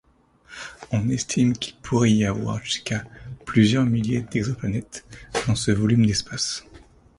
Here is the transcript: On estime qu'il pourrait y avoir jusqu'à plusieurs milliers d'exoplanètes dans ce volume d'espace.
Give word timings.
On 0.91 1.09
estime 1.09 1.53
qu'il 1.53 1.75
pourrait 1.75 2.11
y 2.11 2.25
avoir 2.25 2.59
jusqu'à 2.65 3.03
plusieurs 3.45 3.85
milliers 3.85 4.21
d'exoplanètes 4.23 5.05
dans 5.45 5.53
ce 5.53 5.69
volume 5.69 6.07
d'espace. 6.07 6.65